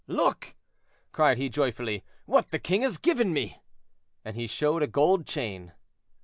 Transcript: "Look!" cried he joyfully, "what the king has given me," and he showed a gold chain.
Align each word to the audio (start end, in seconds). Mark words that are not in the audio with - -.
"Look!" 0.07 0.55
cried 1.11 1.37
he 1.37 1.47
joyfully, 1.47 2.03
"what 2.25 2.49
the 2.49 2.57
king 2.57 2.81
has 2.81 2.97
given 2.97 3.31
me," 3.33 3.61
and 4.25 4.35
he 4.35 4.47
showed 4.47 4.81
a 4.81 4.87
gold 4.87 5.27
chain. 5.27 5.73